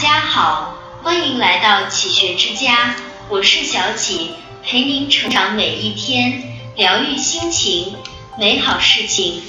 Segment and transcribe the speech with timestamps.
[0.00, 2.96] 家好，欢迎来到启学之家，
[3.28, 4.30] 我是小启，
[4.64, 6.42] 陪您成长每一天，
[6.74, 7.96] 疗愈心情，
[8.38, 9.42] 美好事情。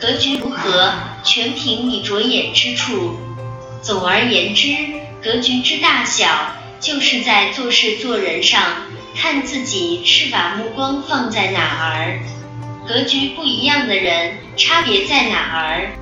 [0.00, 3.16] 格局如何，全凭你着眼之处。
[3.80, 4.76] 总而言之，
[5.22, 8.60] 格局之大小，就是在做事做人上，
[9.14, 12.18] 看自己是把目光放在哪儿。
[12.88, 15.92] 格局不一样的人，差别在哪儿？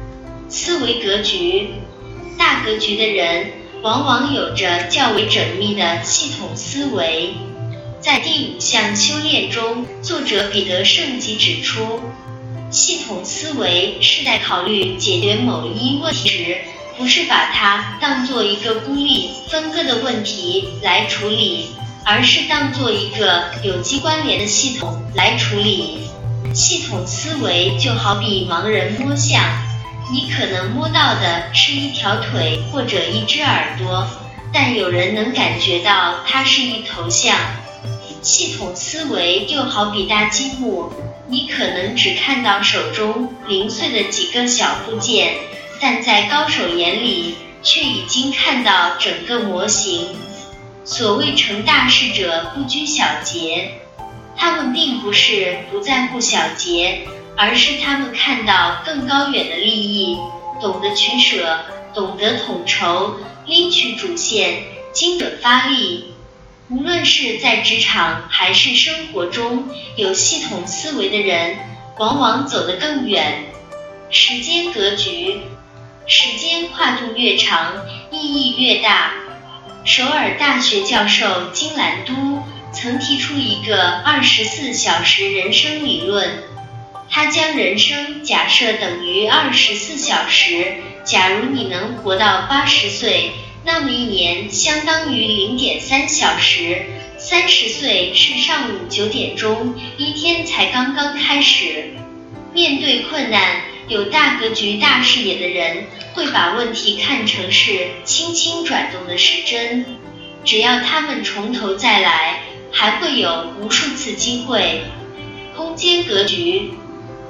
[0.48, 1.74] 思维格局，
[2.38, 3.52] 大格局的人，
[3.84, 7.34] 往往有着较为缜密的系统思维。
[8.00, 12.00] 在第五项修炼中，作者彼得圣吉指出，
[12.70, 16.58] 系统思维是在考虑解决某一问题时，
[16.96, 21.66] 不是把它当做一个孤立分割的问题来处理，
[22.06, 26.08] 而是当做一个有机关联的系统来处理。
[26.54, 29.42] 系统思维就好比盲人摸象。
[30.12, 34.06] 你可能摸到的是一条腿或者一只耳朵，
[34.52, 37.36] 但有人能感觉到它是一头象。
[38.22, 40.90] 系统思维就好比搭积木，
[41.28, 45.34] 你可能只看到手中零碎的几个小部件，
[45.80, 50.08] 但在高手眼里却已经看到整个模型。
[50.84, 53.72] 所谓成大事者不拘小节，
[54.36, 57.00] 他们并不是不在乎小节。
[57.36, 60.16] 而是他们看到更高远的利益，
[60.60, 61.60] 懂得取舍，
[61.92, 66.14] 懂得统筹，拎取主线，精准发力。
[66.70, 71.58] 无论是在职场还是生活中，有系统思维的人，
[71.98, 73.44] 往往走得更远。
[74.10, 75.40] 时间格局，
[76.06, 79.12] 时间跨度越长，意义越大。
[79.84, 86.44] 首尔大学教授金兰都曾提出一个二十四小时人生理论。
[87.14, 90.78] 他将人生假设等于二十四小时。
[91.04, 93.30] 假如你能活到八十岁，
[93.64, 96.82] 那么一年相当于零点三小时。
[97.16, 101.90] 三十岁是上午九点钟，一天才刚刚开始。
[102.52, 109.86] 面对困难，有大格局、大视野的人会把问题看成是轻轻转动的时针。
[110.44, 112.40] 只要他们从头再来，
[112.72, 114.82] 还会有无数次机会。
[115.56, 116.72] 空间格局。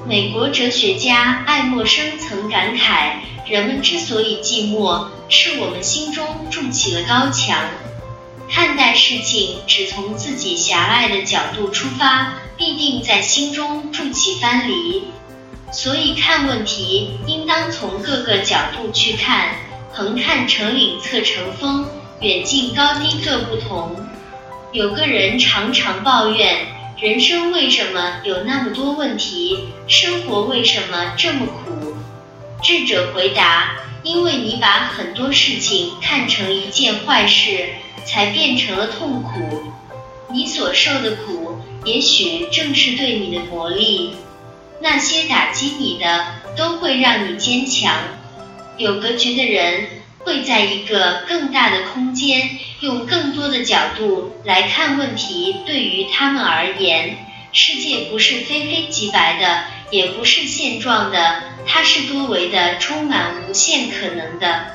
[0.07, 3.13] 美国哲学家爱默生曾感慨
[3.49, 7.59] ：“人们之所以寂寞，是我们心中筑起了高墙。
[8.51, 15.05] 看待事情只从自己狭隘的角度出发，必定在心中筑起藩篱。
[15.73, 19.55] 所以看问题，应当从各个角度去看，
[19.91, 21.87] 横看成岭侧成峰，
[22.21, 23.97] 远近高低各不同。
[24.71, 26.67] 有个人常常抱怨。”
[27.05, 29.69] 人生为什么有那么多问题？
[29.87, 31.93] 生活为什么这么苦？
[32.63, 37.69] 智者回答：因为你把很多事情看成一件坏事，
[38.07, 39.65] 才变成了痛苦。
[40.33, 44.13] 你所受的苦，也许正是对你的磨砺。
[44.81, 46.25] 那些打击你的，
[46.57, 47.95] 都会让你坚强。
[48.79, 49.89] 有格局的人。
[50.25, 55.57] 会在一个更大的空间，用更多的角度来看问题。
[55.67, 57.17] 对于他们而言，
[57.53, 64.67] 世界不是非黑即白的，也不是现状的，它是多维的，充满无限可能的。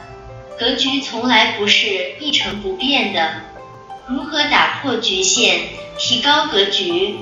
[0.60, 3.42] 格局从来不是一成不变的。
[4.08, 5.62] 如何打破局限，
[5.98, 7.16] 提高格局，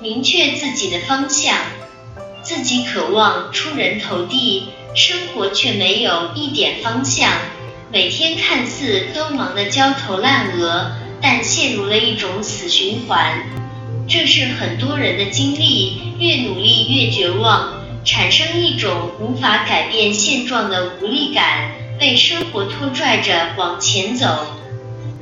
[0.00, 1.56] 明确自己的方向？
[2.42, 7.30] 自己渴望出人头地，生活却没有一点方向。
[7.90, 13.42] 每天看似都忙得焦头烂额，但陷入了一种死循环。
[14.06, 24.46] 这是很多人的经历，越努力越绝望，产生一种无法改变现状的无力感，被生活拖拽着往前走。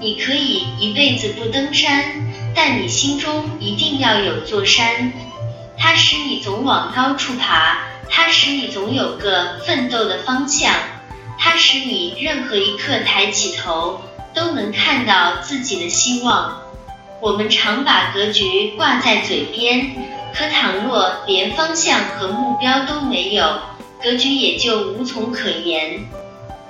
[0.01, 2.05] 你可以一辈子不登山，
[2.53, 5.13] 但你心中一定要有座山，
[5.79, 7.79] 它使你总往高处爬，
[8.11, 10.75] 它使你总有个奋斗的方向。
[11.39, 14.01] 它使你任何一刻抬起头，
[14.35, 16.63] 都能看到自己的希望。
[17.21, 19.97] 我们常把格局挂在嘴边，
[20.35, 23.59] 可倘若连方向和目标都没有，
[24.03, 26.05] 格局也就无从可言。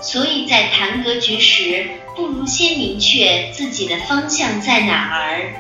[0.01, 5.55] 所以在谈格局时，不如先明确自己的方向在哪儿，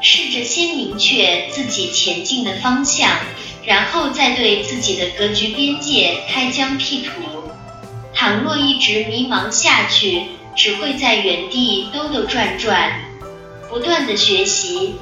[0.00, 3.10] 试着先明确自己前进的方向，
[3.64, 7.10] 然后再对自己的格局边界开疆辟土。
[8.14, 10.22] 倘若一直迷茫下去，
[10.56, 13.00] 只会在原地兜兜转转，
[13.68, 14.96] 不断的学习。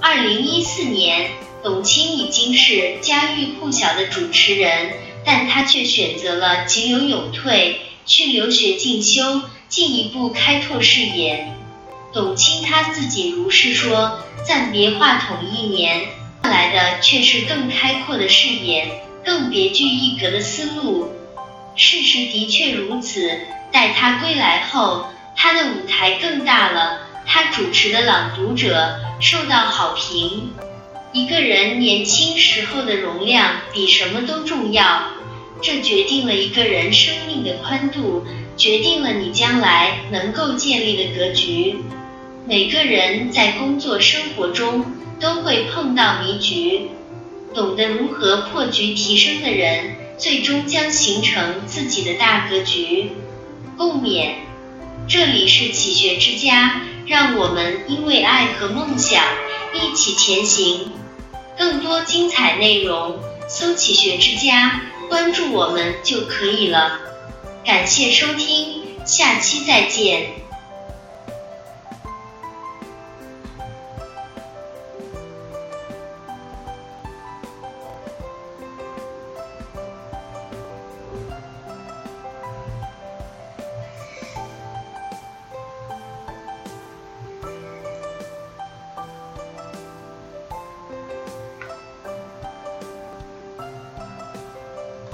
[0.00, 1.30] 二零一四年，
[1.62, 4.92] 董卿已经是家喻户晓的主持人，
[5.24, 11.52] 但她却选择了急流勇退，去留学进修，进一步开拓视野。
[12.12, 16.06] 董卿她自己如是说：“暂别话筒一年，
[16.42, 21.10] 换来的却是更开阔的视野，更别具一格的思路。”
[21.76, 23.38] 事实的确如此。
[23.70, 25.06] 待他归来后，
[25.36, 30.50] 他的舞台更大了，他主持的《朗读者》受到好评。
[31.12, 35.02] 一个人年轻时候的容量比什么都重要，
[35.62, 38.24] 这决定了一个人生命的宽度，
[38.56, 41.76] 决定了你将来能够建立的格局。
[42.46, 44.86] 每个人在工作生活中
[45.20, 46.88] 都会碰到迷局，
[47.52, 53.12] 懂得如何破局提升的人，最终将形成自己的大格局。
[53.76, 54.34] 共勉。
[55.08, 59.22] 这里是启学之家，让我们因为爱和梦想
[59.72, 60.92] 一起前行。
[61.56, 63.18] 更多精彩内容，
[63.48, 67.00] 搜“启学之家”，关注我们就可以了。
[67.64, 70.45] 感谢收听，下期再见。